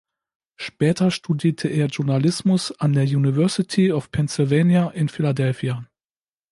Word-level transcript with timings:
Später 0.55 1.11
studierte 1.11 1.67
er 1.67 1.85
Journalismus 1.85 2.71
an 2.79 2.93
der 2.93 3.03
University 3.03 3.91
of 3.91 4.09
Pennsylvania 4.09 4.89
in 4.89 5.09
Philadelphia. 5.09 5.85